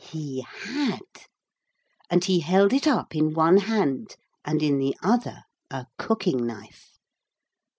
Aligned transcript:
_'He 0.03 0.41
had 0.41 0.99
and 2.09 2.25
he 2.25 2.39
held 2.39 2.73
it 2.73 2.87
up 2.87 3.13
in 3.15 3.35
one 3.35 3.57
hand, 3.57 4.15
and 4.43 4.63
in 4.63 4.79
the 4.79 4.97
other 5.03 5.43
a 5.69 5.85
cooking 5.99 6.43
knife. 6.47 6.97